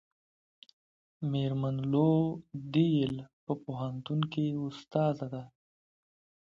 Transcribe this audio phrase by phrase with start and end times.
[1.31, 2.11] میرمن لو
[2.71, 3.15] د ییل
[3.45, 5.43] په پوهنتون کې استاده ده.